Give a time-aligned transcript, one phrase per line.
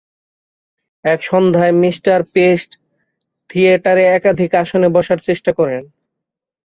[1.05, 2.69] এক সন্ধ্যায় Mister Pest
[3.49, 5.83] থিয়েটারে একাধিক আসনে বসার চেষ্টা করেন।